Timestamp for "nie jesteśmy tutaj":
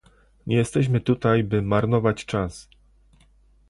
0.47-1.43